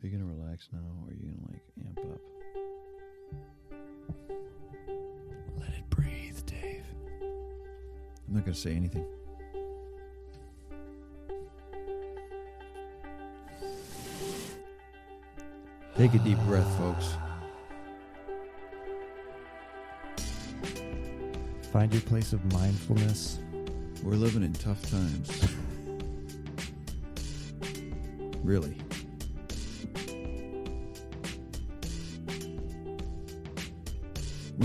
[0.00, 2.20] Are you gonna relax now, or are you gonna like amp up?
[5.58, 6.84] Let it breathe, Dave.
[7.20, 9.04] I'm not gonna say anything.
[15.96, 17.16] Take a deep breath, folks.
[21.72, 23.40] Find your place of mindfulness.
[24.04, 25.28] We're living in tough times.
[28.44, 28.76] Really.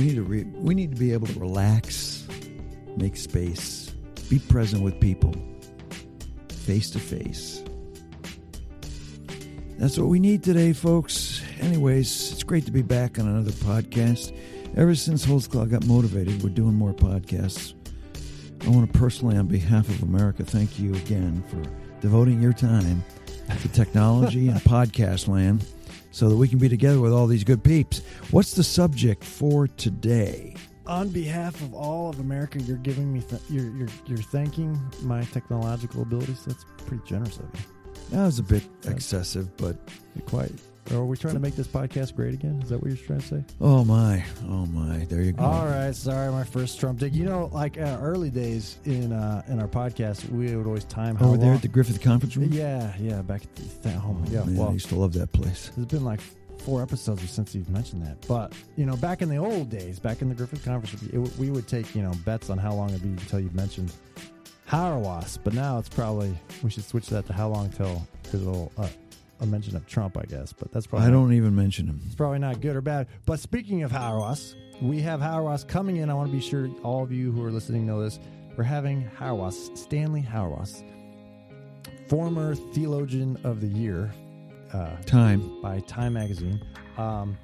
[0.03, 2.27] We need to re- we need to be able to relax,
[2.97, 3.89] make space,
[4.29, 5.33] be present with people,
[6.49, 7.63] face to face.
[9.77, 11.41] That's what we need today, folks.
[11.61, 14.37] Anyways, it's great to be back on another podcast.
[14.75, 17.73] Ever since Holsclaw got motivated, we're doing more podcasts.
[18.65, 21.63] I want to personally, on behalf of America, thank you again for
[22.01, 23.05] devoting your time
[23.61, 25.65] to technology and podcast land
[26.13, 28.01] so that we can be together with all these good peeps.
[28.31, 30.55] What's the subject for today?
[30.85, 35.23] On behalf of all of America, you're giving me th- you're, you're you're thanking my
[35.23, 36.45] technological abilities.
[36.45, 37.59] That's pretty generous of you.
[38.11, 39.75] That was a bit excessive, but
[40.25, 40.51] quite.
[40.91, 42.59] Or are we trying to make this podcast great again?
[42.61, 43.43] Is that what you're trying to say?
[43.61, 45.43] oh my, oh my, there you go.
[45.43, 47.15] All right, sorry, my first Trump dig.
[47.15, 51.15] You know, like uh, early days in uh, in our podcast, we would always time
[51.15, 52.49] how Over there long- at the Griffith Conference Room?
[52.51, 54.25] Yeah, yeah, back at the home.
[54.29, 55.71] Yeah, Man, I used to love that place.
[55.75, 56.19] there's been like
[56.59, 58.17] four episodes since you've mentioned that.
[58.27, 61.31] But you know, back in the old days, back in the Griffith Conference, it, w-
[61.39, 63.93] we would take you know bets on how long it'd be until you mentioned
[64.69, 65.37] Hauerwas.
[65.43, 68.87] But now it's probably we should switch that to how long till little uh,
[69.43, 70.53] a mention of Trump, I guess.
[70.53, 72.01] But that's probably I don't even mention him.
[72.05, 73.07] it's probably not good or bad.
[73.25, 76.09] But speaking of Hauerwas, we have Hauerwas coming in.
[76.09, 78.19] I want to be sure all of you who are listening know this.
[78.57, 80.83] We're having Hauerwas, Stanley Hauerwas,
[82.07, 84.11] former theologian of the year
[84.73, 85.61] uh, Time.
[85.61, 86.61] by Time Magazine,
[86.97, 87.37] um,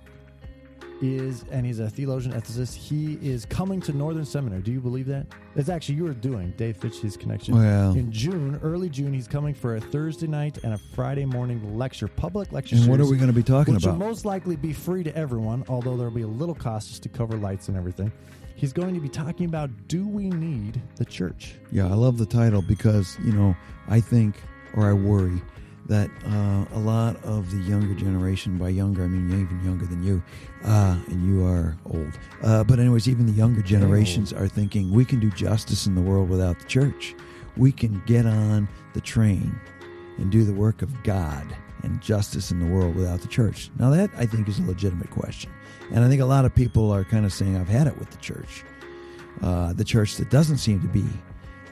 [1.02, 2.76] is and he's a theologian ethicist.
[2.76, 4.62] He is coming to Northern Seminary.
[4.62, 5.26] Do you believe that?
[5.56, 9.14] It's actually you were doing Dave Fitch's connection Well, in June, early June.
[9.14, 12.76] He's coming for a Thursday night and a Friday morning lecture, public lecture.
[12.76, 13.98] and what are we going to be talking which about?
[13.98, 17.10] will most likely be free to everyone, although there'll be a little cost just to
[17.10, 18.12] cover lights and everything.
[18.56, 21.56] He's going to be talking about do we need the church?
[21.72, 23.56] Yeah, I love the title because, you know,
[23.88, 24.36] I think
[24.76, 25.42] or I worry
[25.90, 30.04] that uh, a lot of the younger generation, by younger, I mean even younger than
[30.04, 30.22] you,
[30.64, 32.14] uh, and you are old.
[32.44, 36.02] Uh, but, anyways, even the younger generations are thinking we can do justice in the
[36.02, 37.16] world without the church.
[37.58, 39.60] We can get on the train
[40.18, 41.46] and do the work of God
[41.82, 43.72] and justice in the world without the church.
[43.80, 45.52] Now, that I think is a legitimate question.
[45.92, 48.12] And I think a lot of people are kind of saying, I've had it with
[48.12, 48.64] the church.
[49.42, 51.06] Uh, the church that doesn't seem to be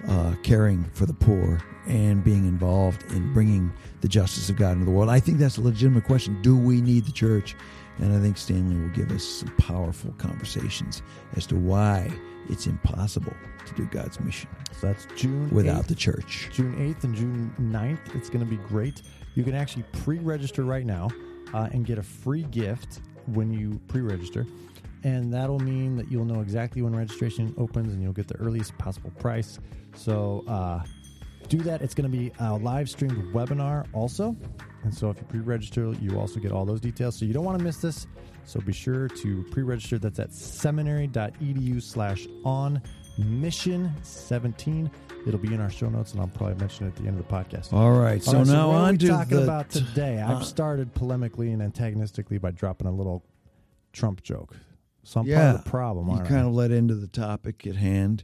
[0.07, 3.71] uh, caring for the poor and being involved in bringing
[4.01, 5.09] the justice of God into the world.
[5.09, 6.41] I think that's a legitimate question.
[6.41, 7.55] Do we need the church?
[7.99, 11.01] And I think Stanley will give us some powerful conversations
[11.35, 12.11] as to why
[12.49, 13.33] it's impossible
[13.65, 16.49] to do God's mission So that's June without 8th, the church.
[16.53, 18.15] June 8th and June 9th.
[18.15, 19.01] It's going to be great.
[19.35, 21.09] You can actually pre-register right now
[21.53, 24.45] uh, and get a free gift when you pre-register.
[25.03, 28.77] And that'll mean that you'll know exactly when registration opens and you'll get the earliest
[28.77, 29.59] possible price.
[29.95, 30.83] So uh,
[31.49, 31.81] do that.
[31.81, 34.35] It's going to be a live streamed webinar also.
[34.83, 37.17] And so if you pre-register, you also get all those details.
[37.17, 38.07] So you don't want to miss this.
[38.45, 39.97] So be sure to pre-register.
[39.99, 42.81] That's at seminary.edu slash on
[43.17, 44.89] mission 17.
[45.25, 47.27] It'll be in our show notes and I'll probably mention it at the end of
[47.27, 47.73] the podcast.
[47.73, 50.19] All right, so All right, now on to talking the about today.
[50.21, 53.25] uh, I've started polemically and antagonistically by dropping a little
[53.91, 54.55] Trump joke.
[55.03, 56.07] So I'm part Yeah, of the problem.
[56.07, 56.47] You aren't kind I?
[56.47, 58.23] of led into the topic at hand.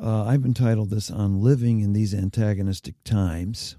[0.00, 3.76] Uh, I've entitled this on living in these antagonistic times.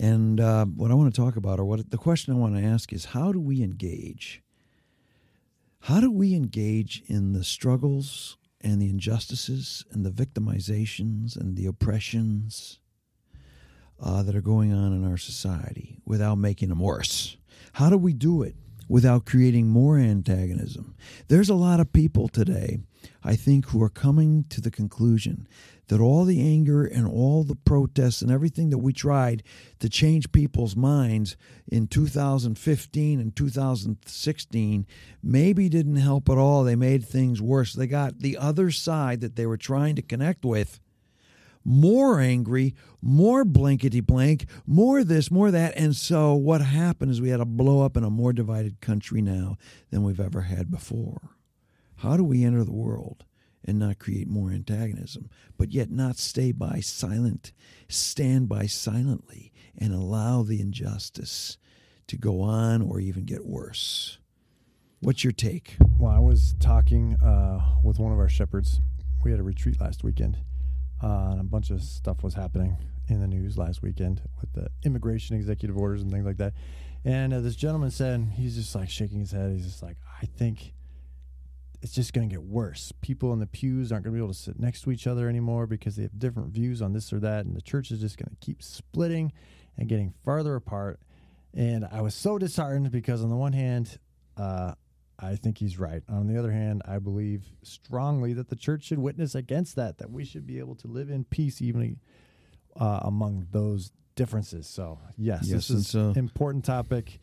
[0.00, 2.62] And uh, what I want to talk about, or what the question I want to
[2.62, 4.42] ask is how do we engage?
[5.82, 11.66] How do we engage in the struggles and the injustices and the victimizations and the
[11.66, 12.80] oppressions
[14.00, 17.36] uh, that are going on in our society without making them worse?
[17.74, 18.56] How do we do it
[18.88, 20.96] without creating more antagonism?
[21.28, 22.80] There's a lot of people today,
[23.24, 25.48] I think, who are coming to the conclusion
[25.88, 29.42] that all the anger and all the protests and everything that we tried
[29.80, 31.36] to change people's minds
[31.66, 34.86] in 2015 and 2016
[35.22, 36.62] maybe didn't help at all.
[36.62, 37.72] They made things worse.
[37.72, 40.78] They got the other side that they were trying to connect with
[41.64, 45.76] more angry, more blankety blank, more this, more that.
[45.76, 49.20] And so what happened is we had a blow up in a more divided country
[49.20, 49.56] now
[49.90, 51.37] than we've ever had before.
[51.98, 53.24] How do we enter the world
[53.64, 57.52] and not create more antagonism, but yet not stay by silent,
[57.88, 61.58] stand by silently, and allow the injustice
[62.06, 64.18] to go on or even get worse.
[65.00, 65.76] What's your take?
[65.98, 68.80] Well, I was talking uh, with one of our shepherds.
[69.24, 70.38] We had a retreat last weekend,
[71.02, 72.76] uh, and a bunch of stuff was happening
[73.08, 76.54] in the news last weekend with the immigration executive orders and things like that.
[77.04, 79.52] And uh, this gentleman said, he's just like shaking his head.
[79.52, 80.74] He's just like, I think
[81.82, 82.92] it's just going to get worse.
[83.00, 85.28] People in the pews aren't going to be able to sit next to each other
[85.28, 87.46] anymore because they have different views on this or that.
[87.46, 89.32] And the church is just going to keep splitting
[89.76, 90.98] and getting farther apart.
[91.54, 93.98] And I was so disheartened because, on the one hand,
[94.36, 94.74] uh,
[95.20, 96.02] I think he's right.
[96.08, 100.10] On the other hand, I believe strongly that the church should witness against that, that
[100.10, 101.98] we should be able to live in peace even
[102.76, 104.66] uh, among those differences.
[104.68, 107.18] So, yes, Yes, this is so- an important topic.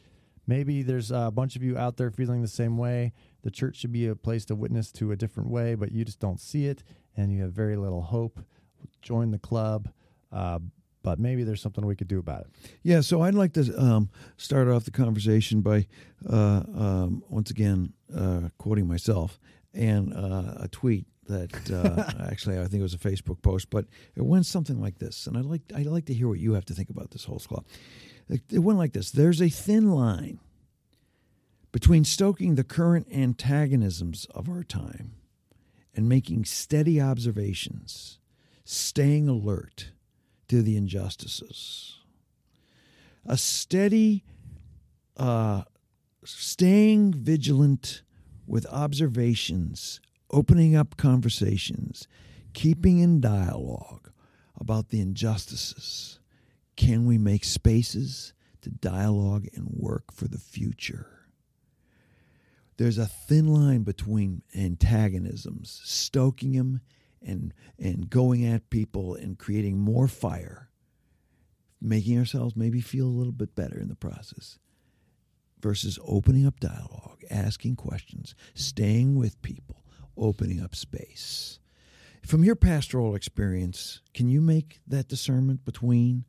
[0.48, 3.14] Maybe there's a bunch of you out there feeling the same way.
[3.46, 6.20] The church should be a place to witness to a different way, but you just
[6.20, 6.84] don't see it
[7.16, 8.40] and you have very little hope.
[9.04, 9.90] Join the club.
[10.32, 10.60] Uh,
[11.04, 12.48] but maybe there's something we could do about it.
[12.82, 15.86] Yeah, so I'd like to um, start off the conversation by
[16.28, 19.40] uh, um, once again uh, quoting myself
[19.76, 23.86] and uh, a tweet that uh, actually I think it was a Facebook post, but
[24.16, 26.66] it went something like this, and I'd like I'd like to hear what you have
[26.66, 27.40] to think about this whole.
[28.28, 30.40] It, it went like this: There's a thin line
[31.76, 35.12] between stoking the current antagonisms of our time
[35.94, 38.18] and making steady observations,
[38.64, 39.92] staying alert
[40.48, 42.00] to the injustices.
[43.26, 44.24] A steady,
[45.18, 45.64] uh,
[46.24, 48.04] staying vigilant
[48.48, 50.00] with observations,
[50.32, 52.08] opening up conversations,
[52.54, 54.12] keeping in dialogue
[54.58, 56.20] about the injustices.
[56.78, 58.32] Can we make spaces
[58.62, 61.25] to dialogue and work for the future?
[62.78, 66.82] There's a thin line between antagonisms, stoking them
[67.22, 70.70] and and going at people and creating more fire,
[71.82, 74.60] making ourselves maybe feel a little bit better in the process,
[75.62, 79.84] versus opening up dialogue, asking questions, staying with people,
[80.18, 81.60] opening up space.
[82.26, 86.26] From your pastoral experience, can you make that discernment between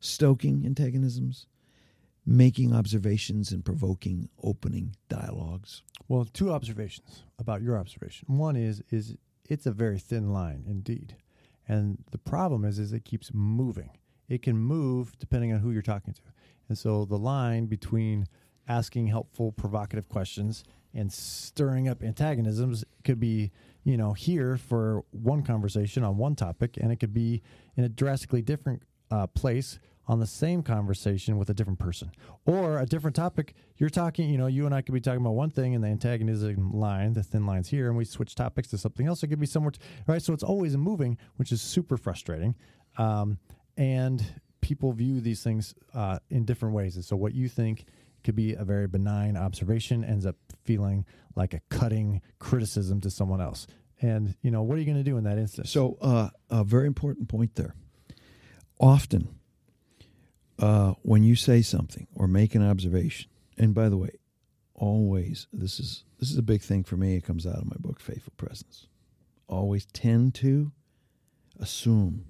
[0.00, 1.46] stoking antagonisms,
[2.26, 5.82] making observations, and provoking opening dialogues?
[6.08, 8.26] Well, two observations about your observation.
[8.36, 9.16] One is is
[9.48, 11.16] it's a very thin line indeed.
[11.68, 13.90] And the problem is is it keeps moving.
[14.28, 16.20] It can move depending on who you're talking to.
[16.68, 18.26] And so the line between
[18.68, 23.52] asking helpful provocative questions and stirring up antagonisms could be,
[23.84, 27.42] you know, here for one conversation on one topic and it could be
[27.76, 32.12] in a drastically different uh, place on the same conversation with a different person
[32.44, 33.54] or a different topic.
[33.76, 35.88] You're talking, you know, you and I could be talking about one thing in the
[35.88, 39.22] antagonism line, the thin lines here, and we switch topics to something else.
[39.22, 40.22] It could be somewhere, t- right?
[40.22, 42.54] So it's always moving, which is super frustrating.
[42.98, 43.38] Um,
[43.76, 44.24] and
[44.60, 46.96] people view these things uh, in different ways.
[46.96, 47.86] And so what you think
[48.24, 51.04] could be a very benign observation ends up feeling
[51.34, 53.66] like a cutting criticism to someone else.
[54.00, 55.70] And, you know, what are you going to do in that instance?
[55.70, 57.74] So, uh, a very important point there.
[58.78, 59.28] Often,
[60.58, 64.10] uh, when you say something or make an observation, and by the way,
[64.74, 67.16] always this is this is a big thing for me.
[67.16, 68.86] It comes out of my book, Faithful Presence.
[69.48, 70.72] Always tend to
[71.60, 72.24] assume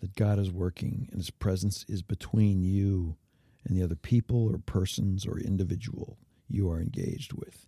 [0.00, 3.16] that God is working and His presence is between you
[3.64, 6.18] and the other people or persons or individual
[6.48, 7.66] you are engaged with.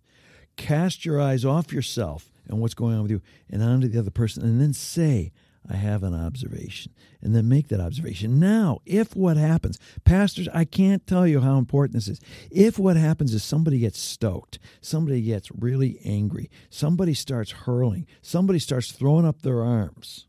[0.57, 4.11] Cast your eyes off yourself and what's going on with you and onto the other
[4.11, 5.31] person, and then say,
[5.69, 8.39] I have an observation, and then make that observation.
[8.39, 12.19] Now, if what happens, pastors, I can't tell you how important this is.
[12.51, 18.59] If what happens is somebody gets stoked, somebody gets really angry, somebody starts hurling, somebody
[18.59, 20.27] starts throwing up their arms,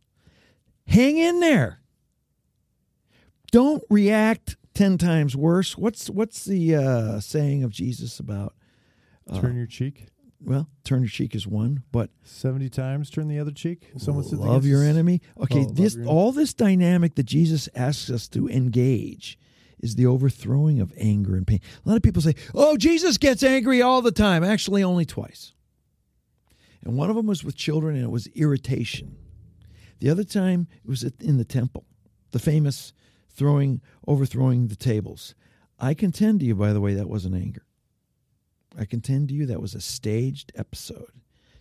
[0.87, 1.81] hang in there.
[3.53, 5.77] Don't react 10 times worse.
[5.79, 8.55] What's what's the uh, saying of Jesus about
[9.41, 10.07] turn your cheek.
[10.41, 13.89] Well, turn your cheek is one, but 70 times turn the other cheek.
[13.99, 15.21] Someone sits love your enemy.
[15.37, 19.39] Oh, okay, Oh, this all this dynamic that Jesus asks us to engage
[19.81, 21.61] is the overthrowing of anger and pain.
[21.85, 25.53] A lot of people say, "Oh, Jesus gets angry all the time." Actually, only twice.
[26.83, 29.17] And one of them was with children, and it was irritation.
[29.99, 31.85] The other time it was in the temple,
[32.31, 32.93] the famous
[33.29, 35.35] throwing, overthrowing the tables.
[35.79, 37.66] I contend to you, by the way, that wasn't anger.
[38.79, 41.11] I contend to you that was a staged episode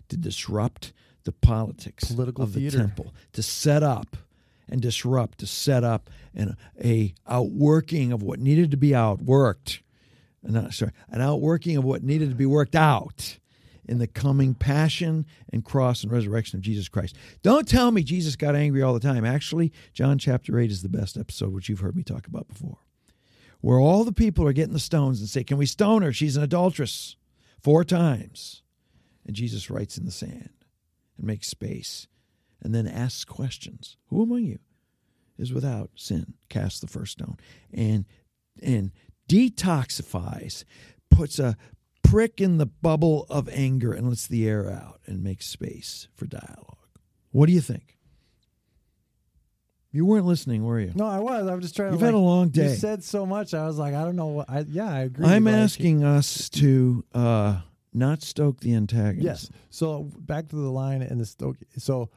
[0.10, 0.94] to disrupt
[1.24, 4.18] the politics Political of the temple, to set up
[4.70, 9.80] and disrupt, to set up an a outworking of what needed to be outworked.
[10.48, 13.40] uh, Not sorry, an outworking of what needed to be worked out
[13.88, 17.16] in the coming passion and cross and resurrection of Jesus Christ.
[17.44, 19.24] Don't tell me Jesus got angry all the time.
[19.26, 22.78] Actually, John chapter 8 is the best episode, which you've heard me talk about before
[23.66, 26.14] where all the people are getting the stones and say, Can we stone her?
[26.14, 27.16] She's an adulteress.
[27.64, 28.62] Four times.
[29.26, 30.52] And Jesus writes in the sand
[31.18, 32.06] and makes space
[32.62, 34.60] and then asks questions Who among you
[35.40, 36.36] is without sin?
[36.48, 37.38] Cast the first stone.
[37.74, 38.06] And
[38.62, 38.92] and
[39.28, 40.64] detoxifies,
[41.10, 41.58] puts a
[42.04, 46.28] prick in the bubble of anger and lets the air out and makes space for
[46.28, 46.78] dialogue.
[47.32, 47.95] What do you think?
[49.96, 50.92] You weren't listening, were you?
[50.94, 51.48] No, I was.
[51.48, 52.06] I was just trying You've to.
[52.06, 52.72] had a long day.
[52.72, 53.54] You said so much.
[53.54, 54.28] I was like, I don't know.
[54.28, 55.26] What, I yeah, I agree.
[55.26, 57.62] I'm asking us to uh,
[57.94, 59.24] not stoke the antagonism.
[59.26, 59.50] Yes.
[59.70, 61.56] So back to the line and the stoke.
[61.78, 62.10] So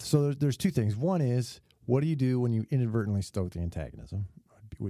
[0.00, 0.96] so there's, there's two things.
[0.96, 4.26] One is what do you do when you inadvertently stoke the antagonism?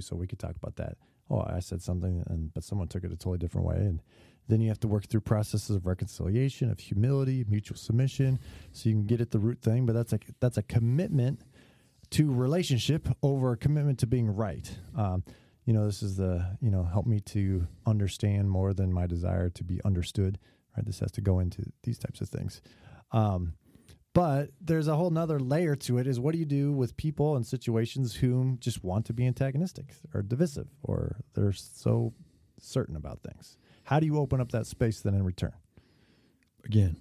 [0.01, 0.97] So we could talk about that.
[1.31, 4.03] Oh, I said something, and but someone took it a totally different way, and
[4.49, 8.41] then you have to work through processes of reconciliation, of humility, mutual submission,
[8.73, 9.87] so you can get at the root thing.
[9.87, 11.43] But that's like that's a commitment
[12.15, 14.71] to relationship over commitment to being right.
[14.97, 15.25] Um,
[15.65, 19.51] you know, this is the you know help me to understand more than my desire
[19.51, 20.39] to be understood.
[20.77, 22.61] Right, this has to go into these types of things.
[23.13, 23.55] Um,
[24.13, 27.37] but there's a whole nother layer to it is what do you do with people
[27.37, 32.13] and situations whom just want to be antagonistic or divisive or they're so
[32.61, 35.53] certain about things how do you open up that space then in return
[36.65, 36.97] Again.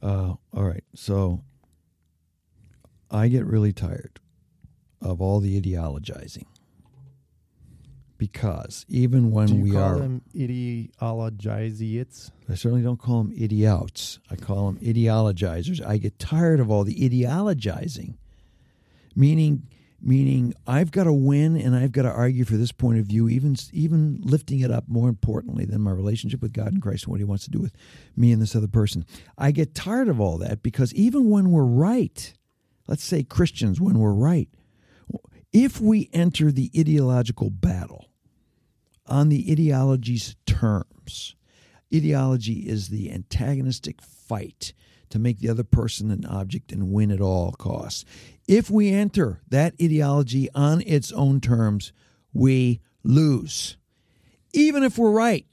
[0.00, 0.84] Uh, all right.
[0.94, 1.42] So
[3.10, 4.20] I get really tired
[5.00, 6.44] of all the ideologizing
[8.16, 14.18] because even when we call are, them ideologizates I certainly don't call them idiots.
[14.30, 15.84] I call them ideologizers.
[15.84, 18.16] I get tired of all the ideologizing,
[19.16, 19.66] meaning
[20.00, 23.28] meaning I've got to win and I've got to argue for this point of view,
[23.28, 27.12] even even lifting it up more importantly than my relationship with God and Christ and
[27.12, 27.72] what He wants to do with
[28.14, 29.06] me and this other person.
[29.38, 32.34] I get tired of all that because even when we're right,
[32.86, 34.48] let's say Christians, when we're right,
[35.54, 38.06] if we enter the ideological battle
[39.06, 41.36] on the ideology's terms,
[41.94, 44.74] ideology is the antagonistic fight
[45.10, 48.04] to make the other person an object and win at all costs.
[48.48, 51.92] If we enter that ideology on its own terms,
[52.32, 53.76] we lose.
[54.52, 55.46] Even if we're right,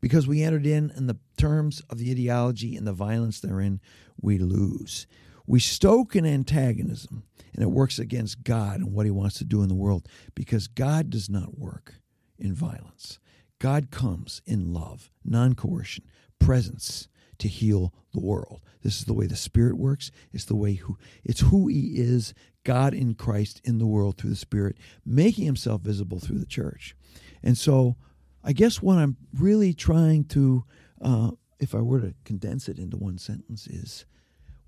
[0.00, 3.80] because we entered in in the terms of the ideology and the violence therein,
[4.20, 5.08] we lose.
[5.50, 9.62] We stoke an antagonism, and it works against God and what He wants to do
[9.62, 11.94] in the world because God does not work
[12.38, 13.18] in violence.
[13.58, 16.04] God comes in love, non coercion,
[16.38, 18.60] presence to heal the world.
[18.82, 20.12] This is the way the Spirit works.
[20.32, 24.30] It's the way who it's who He is, God in Christ in the world through
[24.30, 26.94] the Spirit, making Himself visible through the church.
[27.42, 27.96] And so,
[28.44, 30.62] I guess what I'm really trying to,
[31.02, 34.06] uh, if I were to condense it into one sentence, is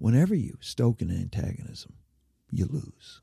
[0.02, 1.92] whenever you stoke an antagonism,
[2.50, 3.20] you lose.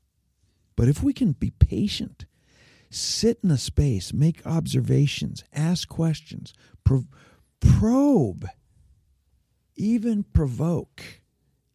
[0.76, 2.24] But if we can be patient,
[2.88, 7.04] sit in a space, make observations, ask questions, pro-
[7.60, 8.48] probe,
[9.76, 11.02] even provoke,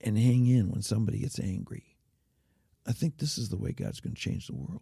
[0.01, 1.97] and hang in when somebody gets angry,
[2.87, 4.81] I think this is the way God's going to change the world.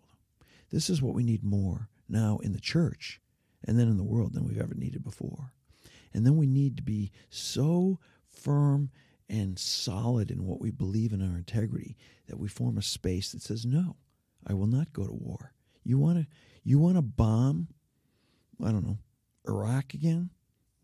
[0.72, 3.20] This is what we need more now in the church
[3.68, 5.51] and then in the world than we've ever needed before.
[6.13, 8.89] And then we need to be so firm
[9.34, 11.98] and solid in what we believe in our integrity
[12.28, 13.96] that we form a space that says, No,
[14.46, 15.54] I will not go to war.
[15.84, 16.28] You want to
[16.63, 17.68] you want to bomb,
[18.63, 19.00] I don't know,
[19.48, 20.30] Iraq again?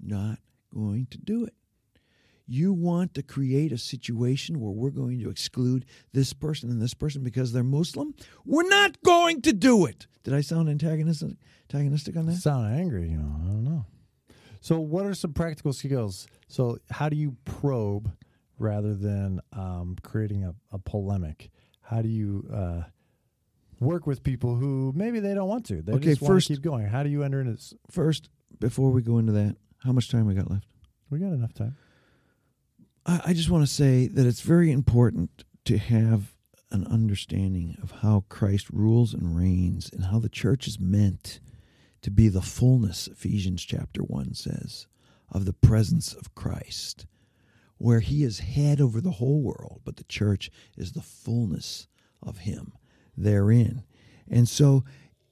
[0.01, 0.39] Not
[0.73, 1.53] going to do it.
[2.47, 6.95] You want to create a situation where we're going to exclude this person and this
[6.95, 8.15] person because they're Muslim?
[8.43, 10.07] We're not going to do it.
[10.23, 11.37] Did I sound antagonistic,
[11.71, 12.35] antagonistic on that?
[12.37, 13.85] sound angry you know i don't know
[14.59, 18.11] so what are some practical skills so how do you probe
[18.59, 21.49] rather than um, creating a, a polemic.
[21.81, 22.81] How do you uh,
[23.79, 25.81] work with people who maybe they don't want to?
[25.81, 26.85] They Okay, just first- to keep going.
[26.87, 30.25] How do you enter into this First, before we go into that, how much time
[30.27, 30.67] we got left?
[31.09, 31.75] we got enough time.
[33.05, 36.35] I, I just want to say that it's very important to have
[36.71, 41.39] an understanding of how Christ rules and reigns and how the church is meant
[42.03, 44.85] to be the fullness, Ephesians chapter 1 says,
[45.31, 47.07] of the presence of Christ,
[47.79, 51.87] where he is head over the whole world, but the church is the fullness
[52.21, 52.73] of him
[53.17, 53.83] therein.
[54.29, 54.83] And so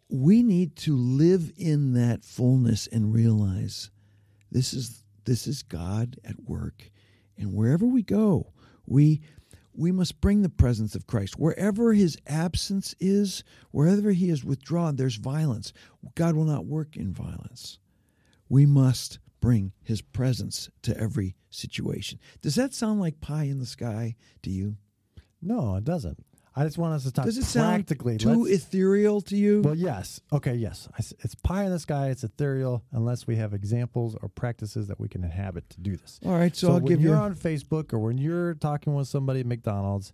[0.09, 3.91] we need to live in that fullness and realize
[4.49, 6.89] this is this is God at work.
[7.37, 8.53] And wherever we go
[8.85, 9.21] we
[9.73, 11.37] we must bring the presence of Christ.
[11.37, 15.73] Wherever his absence is wherever he is withdrawn there's violence.
[16.15, 17.77] God will not work in violence.
[18.49, 23.65] We must bring his presence to every situation does that sound like pie in the
[23.65, 24.75] sky to you
[25.41, 26.17] no it doesn't
[26.55, 28.17] I just want us to talk Does it sound practically.
[28.17, 29.61] too Let's- ethereal to you?
[29.61, 30.19] well, yes.
[30.33, 30.89] Okay, yes.
[31.23, 32.07] It's pie in the sky.
[32.09, 36.19] It's ethereal unless we have examples or practices that we can inhabit to do this.
[36.25, 37.21] All right, so, So, I'll when give you're you.
[37.21, 40.13] on Facebook or when you're talking with somebody at McDonald's,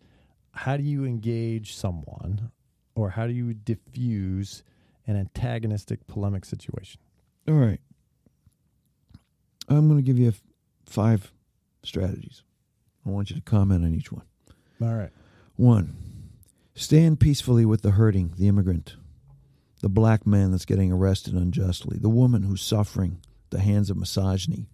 [0.51, 2.51] how do you engage someone,
[2.94, 4.63] or how do you diffuse
[5.08, 7.00] an antagonistic polemic situation?
[7.48, 7.80] All right.
[9.74, 10.42] I'm going to give you f-
[10.86, 11.32] five
[11.84, 12.44] strategies.
[13.06, 14.25] I want you to comment on each one.
[14.82, 15.12] All right.
[15.56, 15.96] One,
[16.75, 18.96] stand peacefully with the hurting, the immigrant,
[19.82, 23.98] the black man that's getting arrested unjustly, the woman who's suffering at the hands of
[23.98, 24.70] misogyny,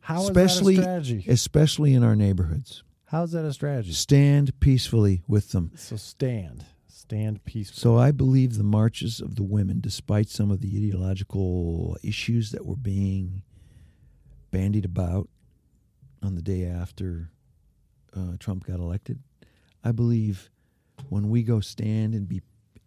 [0.00, 1.24] How is Especially- that a strategy?
[1.30, 2.82] especially in our neighborhoods.
[3.06, 3.92] How's that a strategy?
[3.92, 5.70] Stand peacefully with them.
[5.76, 7.80] So stand, stand peacefully.
[7.80, 12.66] So I believe the marches of the women, despite some of the ideological issues that
[12.66, 13.42] were being
[14.54, 15.28] bandied about
[16.22, 17.28] on the day after
[18.16, 19.18] uh, Trump got elected,
[19.82, 20.48] I believe
[21.08, 22.40] when we go stand and be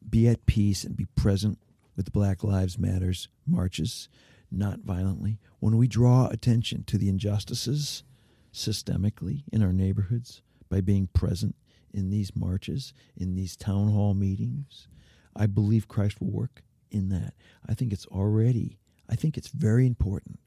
[0.10, 1.60] be at peace and be present
[1.98, 4.08] with Black Lives Matters marches,
[4.50, 8.06] not violently, when we draw attention to the injustices
[8.54, 11.54] systemically in our neighborhoods by being present
[11.94, 14.88] in these marches, in these town hall meetings,
[15.36, 17.34] I believe Christ will work in that.
[17.68, 20.40] I think it's already, I think it's very important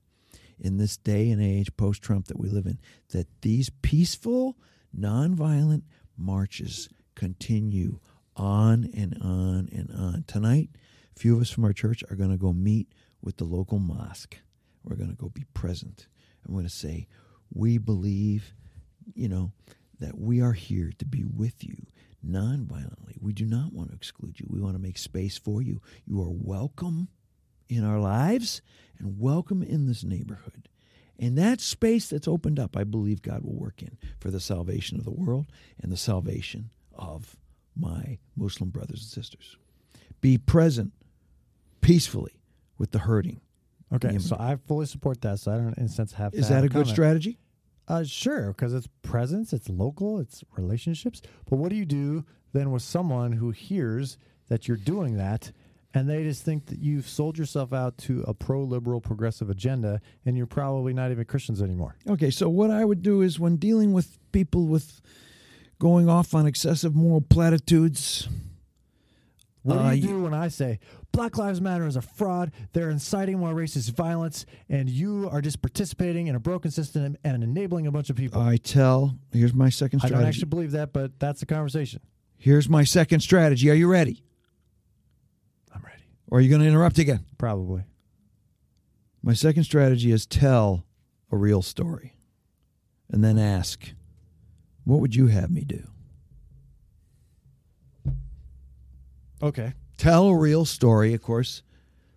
[0.61, 2.79] in this day and age post Trump that we live in
[3.11, 4.57] that these peaceful,
[4.97, 5.83] nonviolent
[6.17, 7.99] marches continue
[8.37, 10.25] on and on and on.
[10.27, 10.71] Tonight,
[11.17, 13.79] a few of us from our church are going to go meet with the local
[13.79, 14.37] mosque.
[14.85, 16.07] We're going to go be present.
[16.47, 17.07] I'm going to say,
[17.53, 18.55] we believe,
[19.15, 19.53] you know,
[19.99, 21.87] that we are here to be with you
[22.27, 23.21] nonviolently.
[23.21, 24.47] We do not want to exclude you.
[24.49, 25.81] We want to make space for you.
[26.07, 27.09] You are welcome
[27.71, 28.61] in our lives
[28.99, 30.69] and welcome in this neighborhood.
[31.19, 34.99] And that space that's opened up, I believe God will work in for the salvation
[34.99, 35.47] of the world
[35.81, 37.37] and the salvation of
[37.77, 39.57] my Muslim brothers and sisters.
[40.21, 40.93] Be present
[41.81, 42.41] peacefully
[42.79, 43.41] with the hurting.
[43.93, 45.41] Okay, so I fully support that.
[45.41, 46.33] So I don't, in a sense, have.
[46.33, 47.39] Is have that a good strategy?
[47.89, 51.21] Uh, sure, because it's presence, it's local, it's relationships.
[51.49, 54.17] But what do you do then with someone who hears
[54.49, 55.51] that you're doing that,
[55.95, 60.37] and they just think that you've sold yourself out to a pro-liberal, progressive agenda, and
[60.37, 61.97] you're probably not even Christians anymore?
[62.09, 65.01] Okay, so what I would do is when dealing with people with
[65.79, 68.29] going off on excessive moral platitudes,
[69.63, 70.79] What Uh, do you you- do when I say
[71.13, 72.51] Black Lives Matter is a fraud?
[72.73, 77.43] They're inciting more racist violence, and you are just participating in a broken system and
[77.45, 78.41] enabling a bunch of people.
[78.41, 80.15] I tell, here's my second strategy.
[80.15, 82.01] I don't actually believe that, but that's the conversation.
[82.39, 83.69] Here's my second strategy.
[83.71, 84.23] Are you ready?
[86.31, 87.25] Or are you going to interrupt again?
[87.39, 87.83] Probably.
[89.23, 90.87] My second strategy is tell
[91.31, 92.15] a real story
[93.11, 93.93] and then ask,
[94.85, 95.87] what would you have me do?
[99.43, 99.73] Okay.
[99.99, 101.63] Tell a real story, of course.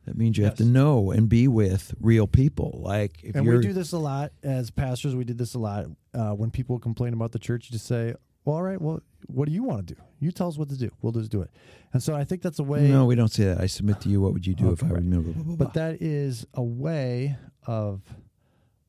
[0.06, 2.80] That means you have to know and be with real people.
[2.84, 5.15] Like if and we do this a lot as pastors.
[5.15, 7.69] We did this a lot uh, when people complain about the church.
[7.69, 8.82] You just say, "Well, all right.
[8.82, 10.02] Well, what do you want to do?
[10.20, 10.90] You tell us what to do.
[11.02, 11.50] We'll just do it."
[11.94, 12.88] And so I think that's a way.
[12.88, 13.60] No, we don't say that.
[13.62, 14.22] I submit to you.
[14.22, 15.10] What would you do if I Okay, were right.
[15.10, 18.02] blah, blah, blah, blah, but that is a way of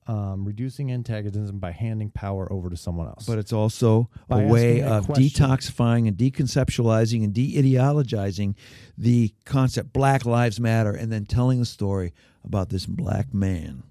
[0.07, 3.25] um, reducing antagonism by handing power over to someone else.
[3.27, 5.25] But it's also By a way a of question.
[5.25, 8.55] detoxifying and deconceptualizing and de-ideologizing
[8.99, 12.12] the concept Black Lives Matter, and then telling the story
[12.44, 13.83] about this black man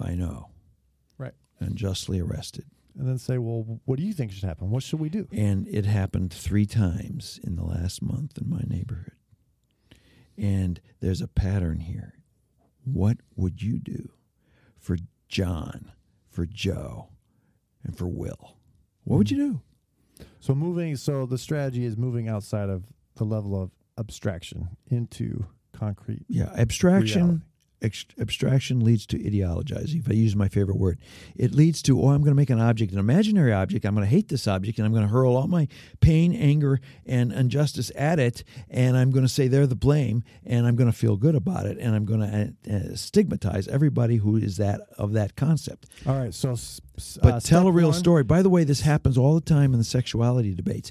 [0.00, 0.48] I know,
[1.18, 1.34] right.
[1.60, 2.64] unjustly arrested.
[2.96, 4.70] And then say, "Well, what do you think should happen?
[4.70, 8.62] What should we do?" And it happened three times in the last month in my
[8.66, 9.12] neighborhood.
[10.36, 12.14] And there's a pattern here.
[12.84, 14.10] What would you do
[14.78, 14.96] for
[15.28, 15.92] John,
[16.28, 17.08] for Joe,
[17.82, 18.56] and for Will?
[19.04, 19.60] What would you do?
[20.40, 20.96] So moving.
[20.96, 22.84] So the strategy is moving outside of
[23.16, 26.24] the level of abstraction into concrete.
[26.28, 27.22] Yeah, abstraction.
[27.22, 27.44] Reality.
[27.82, 30.00] Abstraction leads to ideologizing.
[30.00, 30.98] If I use my favorite word,
[31.36, 33.84] it leads to oh, I'm going to make an object, an imaginary object.
[33.84, 35.68] I'm going to hate this object, and I'm going to hurl all my
[36.00, 40.66] pain, anger, and injustice at it, and I'm going to say they're the blame, and
[40.66, 44.16] I'm going to feel good about it, and I'm going to uh, uh, stigmatize everybody
[44.16, 45.86] who is that of that concept.
[46.06, 46.32] All right.
[46.32, 46.80] So, s-
[47.22, 48.22] But uh, tell a real one- story.
[48.22, 50.90] By the way, this happens all the time in the sexuality debates.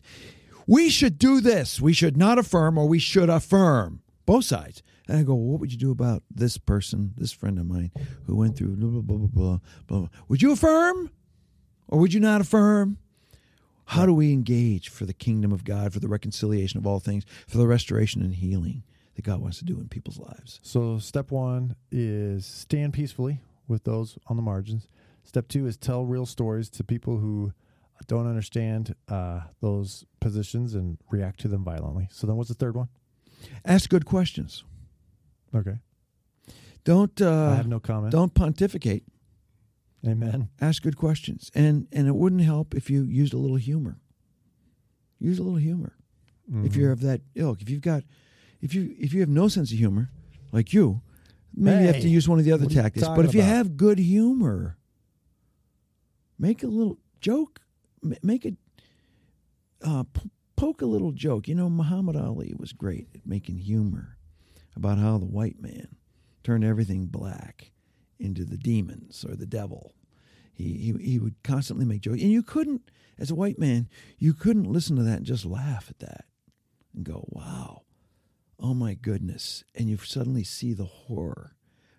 [0.67, 1.81] We should do this.
[1.81, 4.01] We should not affirm, or we should affirm.
[4.25, 4.83] Both sides.
[5.07, 7.91] And I go, well, what would you do about this person, this friend of mine,
[8.25, 9.99] who went through blah blah blah blah blah blah?
[9.99, 10.09] blah.
[10.29, 11.11] Would you affirm,
[11.87, 12.97] or would you not affirm?
[13.85, 17.25] How do we engage for the kingdom of God, for the reconciliation of all things,
[17.47, 18.83] for the restoration and healing
[19.15, 20.59] that God wants to do in people's lives?
[20.63, 24.87] So, step one is stand peacefully with those on the margins.
[25.25, 27.51] Step two is tell real stories to people who
[28.07, 32.07] don't understand uh, those positions and react to them violently.
[32.11, 32.87] So then, what's the third one?
[33.65, 34.63] Ask good questions.
[35.55, 35.77] Okay,
[36.83, 38.11] Don't uh, I have no comment.
[38.11, 39.03] don't pontificate.
[40.05, 40.49] Amen.
[40.59, 43.99] Ask good questions, and and it wouldn't help if you used a little humor.
[45.19, 45.93] Use a little humor.
[46.51, 46.75] If Mhm.
[46.75, 48.03] you're of that ilk, if you've got,
[48.61, 50.09] if you if you have no sense of humor,
[50.51, 51.01] like you,
[51.55, 53.07] maybe you have to use one of the other what are you tactics.
[53.07, 54.77] But if you have good humor,
[56.37, 57.61] make a little joke,
[58.21, 58.57] make a
[59.81, 60.03] uh,
[60.57, 61.47] poke a little joke.
[61.47, 64.17] You know, Muhammad Ali was great at making humor
[64.75, 65.95] about how the white man
[66.43, 67.71] turned everything black
[68.19, 69.93] into the demons or the devil.
[70.53, 74.33] He, he he would constantly make jokes, and you couldn't, as a white man, you
[74.33, 76.25] couldn't listen to that and just laugh at that
[76.93, 77.81] and go, "Wow,
[78.59, 81.55] oh my goodness!" And you suddenly see the horror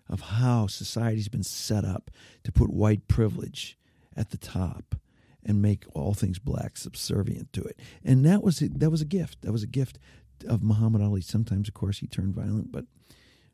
[0.07, 2.11] of how society's been set up
[2.43, 3.77] to put white privilege
[4.15, 4.95] at the top
[5.43, 7.79] and make all things black subservient to it.
[8.03, 9.41] And that was that was a gift.
[9.41, 9.99] That was a gift
[10.47, 11.21] of Muhammad Ali.
[11.21, 12.85] Sometimes, of course, he turned violent, but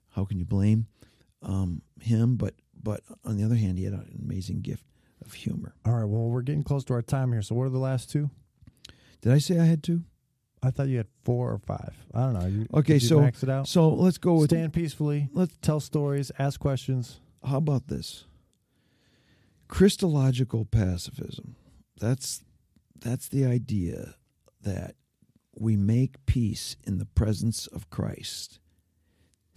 [0.10, 0.88] how can you blame
[1.42, 2.36] um, him?
[2.36, 4.86] But but on the other hand, he had an amazing gift
[5.24, 5.76] of humor.
[5.86, 6.06] All right.
[6.06, 7.42] Well, we're getting close to our time here.
[7.42, 8.30] So, what are the last two?
[9.22, 10.04] Did I say I had two?
[10.64, 11.94] I thought you had four or five.
[12.14, 12.46] I don't know.
[12.46, 13.68] You, Okay, so max it out.
[13.68, 14.50] so let's go with.
[14.50, 15.30] Stand peacefully.
[15.34, 15.56] Let's.
[15.62, 16.32] Tell stories.
[16.38, 17.20] Ask questions.
[17.44, 18.26] How about this?
[19.68, 21.56] Christological pacifism.
[22.00, 22.44] That's
[23.00, 24.16] that's the idea
[24.62, 24.96] that
[25.54, 28.60] we make peace in the presence of Christ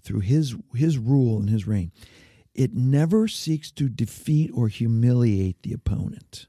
[0.03, 1.93] through his his rule and his reign.
[2.55, 6.47] It never seeks to defeat or humiliate the opponent.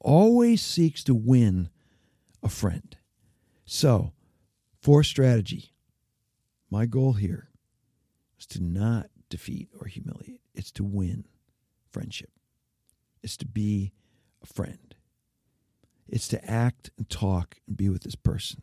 [0.00, 1.70] Always seeks to win
[2.42, 2.96] a friend.
[3.64, 4.12] So,
[4.80, 5.72] for strategy,
[6.70, 7.48] my goal here
[8.38, 10.42] is to not defeat or humiliate.
[10.54, 11.24] It's to win
[11.90, 12.30] friendship.
[13.22, 13.92] It's to be
[14.42, 14.87] a friend.
[16.08, 18.62] It's to act and talk and be with this person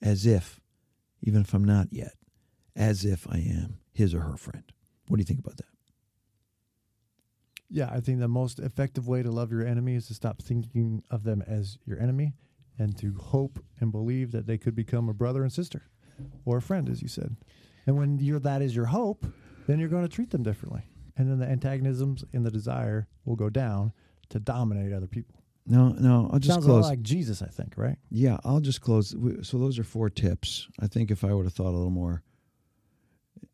[0.00, 0.60] as if,
[1.22, 2.14] even if I'm not yet,
[2.74, 4.64] as if I am his or her friend.
[5.08, 5.66] What do you think about that?
[7.70, 11.02] Yeah, I think the most effective way to love your enemy is to stop thinking
[11.10, 12.34] of them as your enemy
[12.78, 15.82] and to hope and believe that they could become a brother and sister
[16.44, 17.36] or a friend, as you said.
[17.86, 19.26] And when you're, that is your hope,
[19.66, 20.82] then you're going to treat them differently.
[21.16, 23.92] And then the antagonisms and the desire will go down
[24.30, 25.43] to dominate other people.
[25.66, 26.84] No, no, I'll just Sounds close.
[26.84, 27.96] like Jesus, I think, right?
[28.10, 29.14] Yeah, I'll just close.
[29.42, 30.68] So those are four tips.
[30.80, 32.22] I think if I would have thought a little more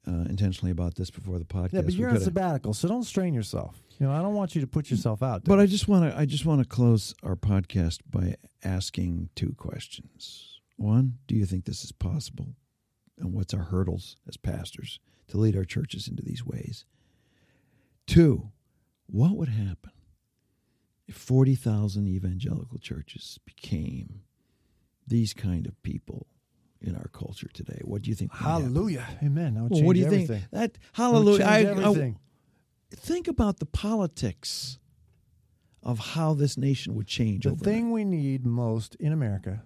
[0.09, 3.33] uh, intentionally about this before the podcast, Yeah, but you're on sabbatical, so don't strain
[3.33, 3.81] yourself.
[3.99, 5.45] You know, I don't want you to put yourself out.
[5.45, 5.61] But.
[5.61, 10.61] I just want to I just want to close our podcast by asking two questions.
[10.77, 12.57] One, do you think this is possible?
[13.19, 16.87] And what's our hurdles as pastors to lead our churches into these ways?
[18.07, 18.51] Two,
[19.07, 19.93] what would happen
[21.13, 24.23] 40,000 evangelical churches became
[25.07, 26.27] these kind of people
[26.81, 27.81] in our culture today?
[27.85, 28.33] What do you think?
[28.35, 29.07] Hallelujah.
[29.23, 29.55] Amen.
[29.55, 30.27] Well, what do you everything.
[30.27, 30.51] think?
[30.53, 31.45] That hallelujah.
[31.45, 32.15] I, I-
[32.97, 34.79] think about the politics
[35.83, 37.45] of how this nation would change.
[37.45, 37.65] The overnight.
[37.75, 39.63] thing we need most in America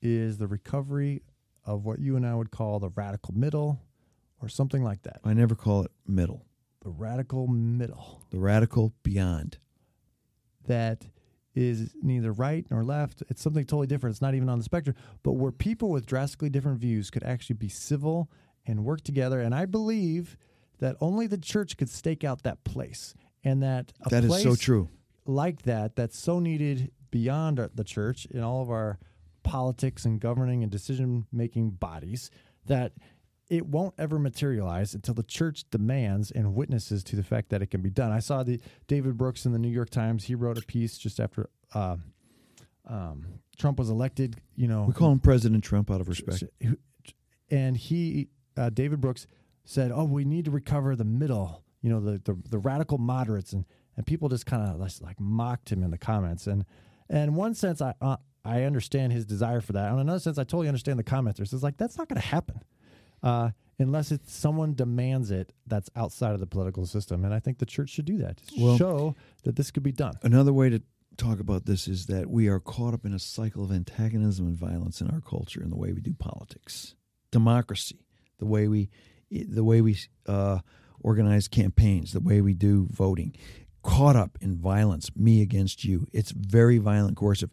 [0.00, 1.22] is the recovery
[1.64, 3.80] of what you and I would call the radical middle
[4.40, 5.20] or something like that.
[5.24, 6.44] I never call it middle.
[6.82, 9.58] The radical middle The radical beyond.
[10.66, 11.06] That
[11.54, 13.22] is neither right nor left.
[13.28, 14.14] It's something totally different.
[14.14, 17.56] It's not even on the spectrum, but where people with drastically different views could actually
[17.56, 18.30] be civil
[18.66, 19.40] and work together.
[19.40, 20.36] And I believe
[20.78, 23.14] that only the church could stake out that place.
[23.44, 24.88] And that a That is so true.
[25.26, 28.98] like that that's so needed beyond the church in all of our
[29.42, 32.30] politics and governing and decision making bodies
[32.66, 32.92] that
[33.52, 37.66] it won't ever materialize until the church demands and witnesses to the fact that it
[37.66, 38.10] can be done.
[38.10, 40.24] I saw the David Brooks in the New York Times.
[40.24, 41.96] He wrote a piece just after uh,
[42.88, 43.26] um,
[43.58, 44.40] Trump was elected.
[44.56, 46.44] You know, We call him President Trump out of respect.
[47.50, 49.26] and he uh, David Brooks
[49.66, 53.52] said, "Oh, we need to recover the middle, you know, the the, the radical moderates,"
[53.52, 53.66] and
[53.98, 56.46] and people just kind of like mocked him in the comments.
[56.46, 56.64] And
[57.10, 59.92] and in one sense, I uh, I understand his desire for that.
[59.92, 61.52] On another sense, I totally understand the commenters.
[61.52, 62.62] It's like that's not going to happen
[63.22, 67.24] uh, unless it's someone demands it that's outside of the political system.
[67.24, 68.40] And I think the church should do that.
[68.58, 70.14] Well- show that this could be done.
[70.22, 70.82] Another way to
[71.16, 74.56] talk about this is that we are caught up in a cycle of antagonism and
[74.56, 76.94] violence in our culture in the way we do politics,
[77.30, 78.00] democracy,
[78.38, 78.88] the way we,
[79.30, 80.58] the way we uh,
[81.00, 83.36] organize campaigns, the way we do voting.
[83.82, 86.06] Caught up in violence, me against you.
[86.12, 87.50] It's very violent, coercive.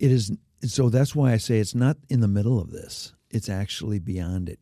[0.00, 0.32] It is
[0.64, 0.88] so.
[0.88, 3.14] That's why I say it's not in the middle of this.
[3.30, 4.60] It's actually beyond it.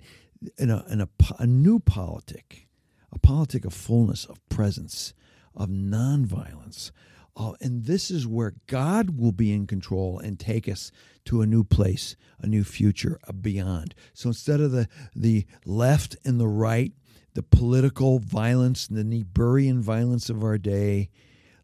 [0.59, 2.69] In a, in a, a new politic,
[3.13, 5.15] a politic of fullness, of presence,
[5.55, 6.91] of nonviolence,
[7.39, 10.91] Uh, and this is where God will be in control and take us
[11.25, 13.95] to a new place, a new future, a beyond.
[14.15, 16.93] So instead of the, the left and the right,
[17.35, 21.11] the political violence, the Niebuhrian violence of our day,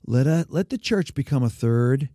[0.06, 2.10] let, a, let the church become a third,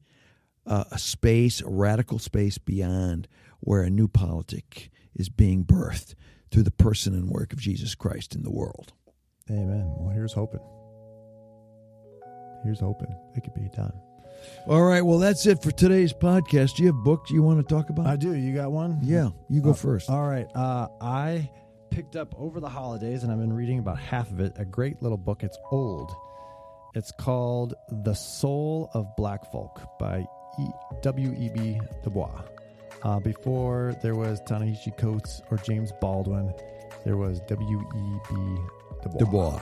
[0.68, 3.28] uh, a space, a radical space beyond
[3.60, 6.14] where a new politic is being birthed
[6.52, 8.94] through the person and work of Jesus Christ in the world.
[9.50, 9.94] Amen.
[9.98, 10.60] Well, here's hoping.
[12.64, 13.94] Here's hoping it could be done.
[14.68, 15.02] All right.
[15.02, 16.76] Well, that's it for today's podcast.
[16.76, 18.08] Do you have books you want to talk about?
[18.08, 18.34] I do.
[18.34, 19.00] You got one?
[19.02, 20.10] Yeah, you go Uh, first.
[20.10, 20.48] All right.
[20.56, 21.50] Uh, I
[21.90, 24.54] picked up over the holidays, and I've been reading about half of it.
[24.58, 25.44] A great little book.
[25.44, 26.12] It's old.
[26.94, 30.26] It's called The Soul of Black Folk by
[30.60, 30.68] e-
[31.02, 31.80] W.E.B.
[32.04, 32.42] Du Bois.
[33.04, 36.54] Uh, before there was Ta-Nehisi Coates or James Baldwin,
[37.06, 38.58] there was W.E.B.
[39.18, 39.62] Du Bois,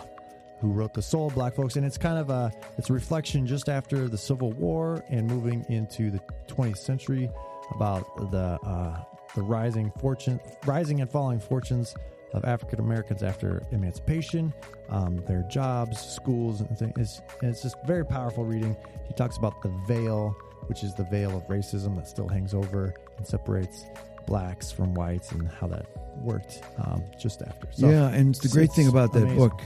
[0.62, 1.76] who wrote The Soul of Black Folks.
[1.76, 5.66] And it's kind of a, it's a reflection just after the Civil War and moving
[5.70, 7.30] into the 20th century
[7.76, 9.04] about the, uh,
[9.36, 11.94] the rising fortune, rising and falling fortunes
[12.34, 14.54] of African Americans after emancipation,
[14.90, 16.94] um, their jobs, schools, and things.
[16.98, 18.76] It's, and it's just very powerful reading.
[19.08, 20.36] He talks about the veil,
[20.68, 23.86] which is the veil of racism that still hangs over and separates
[24.26, 25.86] blacks from whites, and how that
[26.18, 27.68] worked um, just after.
[27.72, 29.38] So, yeah, and the great thing about that amazing.
[29.38, 29.62] book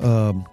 [0.00, 0.46] um,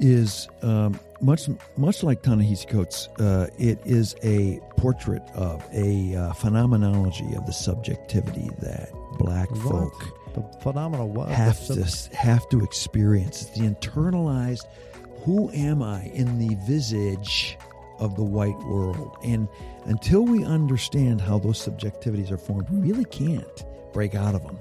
[0.00, 6.32] is um, much much like Ta-Nehisi Coates, uh, it is a portrait of a uh,
[6.34, 9.94] phenomenology of the subjectivity that black folk
[10.36, 13.42] the phenomenal what have the- to have to experience.
[13.42, 14.66] It's the internalized
[15.24, 17.58] who am I in the visage
[17.98, 19.16] of the white world.
[19.22, 19.48] And
[19.84, 24.58] until we understand how those subjectivities are formed, we really can't break out of them.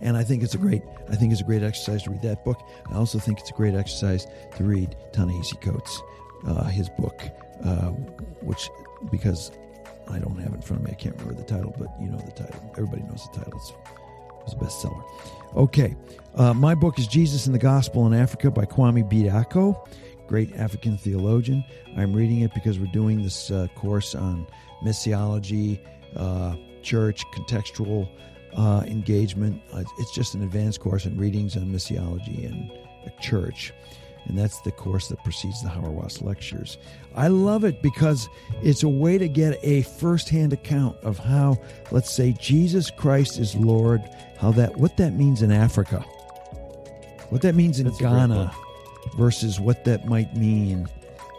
[0.00, 2.44] And I think it's a great I think it's a great exercise to read that
[2.44, 2.60] book.
[2.90, 6.00] I also think it's a great exercise to read Ta-Nehisi Coates,
[6.46, 7.20] uh, his book,
[7.64, 7.90] uh,
[8.40, 8.70] which
[9.10, 9.50] because
[10.08, 12.08] I don't have it in front of me, I can't remember the title, but you
[12.08, 12.72] know the title.
[12.76, 13.58] Everybody knows the title.
[13.58, 13.72] It's
[14.44, 15.04] was a bestseller.
[15.56, 15.96] Okay,
[16.34, 19.86] uh, my book is Jesus and the Gospel in Africa by Kwame Bediako,
[20.28, 21.64] great African theologian.
[21.96, 24.46] I'm reading it because we're doing this uh, course on
[24.84, 25.80] missiology,
[26.16, 28.08] uh, church, contextual
[28.56, 29.60] uh, engagement.
[29.72, 32.70] Uh, it's just an advanced course in readings on missiology and
[33.20, 33.72] church.
[34.26, 36.76] And that's the course that precedes the Hauerwas lectures.
[37.14, 38.28] I love it because
[38.62, 41.56] it's a way to get a firsthand account of how,
[41.90, 44.02] let's say, Jesus Christ is Lord,
[44.38, 46.00] how that what that means in Africa,
[47.30, 48.52] what that means in That's Ghana,
[49.16, 50.88] versus what that might mean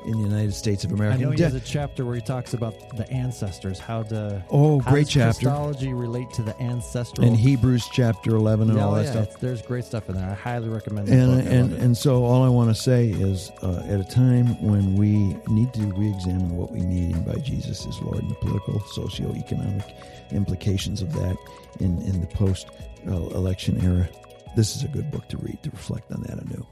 [0.05, 1.17] in the United States of America.
[1.17, 4.79] I know he has a chapter where he talks about the ancestors, how to oh,
[4.79, 5.41] how great chapter!
[5.41, 9.41] Christology relate to the ancestral in Hebrews chapter eleven and Yeah, all that yeah, stuff.
[9.41, 10.29] There's great stuff in there.
[10.29, 11.51] I highly recommend and book.
[11.51, 15.35] And and so all I want to say is, uh, at a time when we
[15.49, 19.83] need to re-examine what we mean by Jesus is Lord and the political, socio-economic
[20.31, 21.35] implications of that
[21.81, 24.07] in in the post-election era,
[24.55, 26.65] this is a good book to read to reflect on that anew.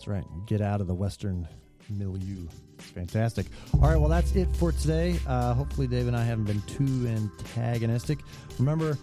[0.00, 0.24] That's right.
[0.46, 1.46] Get out of the Western
[1.90, 2.46] milieu.
[2.78, 3.44] It's fantastic.
[3.74, 5.18] All right, well, that's it for today.
[5.26, 8.20] Uh, hopefully, Dave and I haven't been too antagonistic.
[8.58, 8.96] Remember,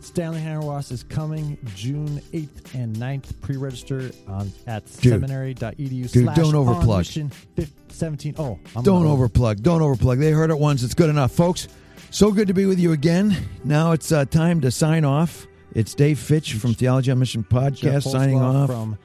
[0.00, 3.40] Stanley Hauerwas is coming June 8th and 9th.
[3.40, 5.14] Pre-register on at Dude.
[5.14, 7.32] seminary.edu Dude, slash don't overplug.
[7.88, 8.36] 17.
[8.38, 9.60] Oh, I'm Don't gonna- overplug.
[9.60, 10.20] Don't overplug.
[10.20, 10.84] They heard it once.
[10.84, 11.66] It's good enough, folks.
[12.12, 13.36] So good to be with you again.
[13.64, 15.48] Now it's uh, time to sign off.
[15.74, 18.68] It's Dave Fitch from Theology on Mission podcast signing off.
[18.70, 18.96] from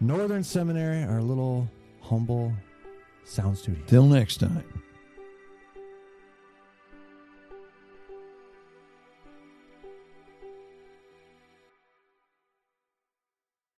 [0.00, 1.68] Northern Seminary, our little
[2.02, 2.52] humble
[3.24, 3.82] sound studio.
[3.86, 4.64] Till next time.